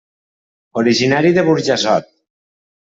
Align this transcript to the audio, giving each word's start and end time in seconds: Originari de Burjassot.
Originari 0.83 1.35
de 1.37 1.47
Burjassot. 1.51 2.13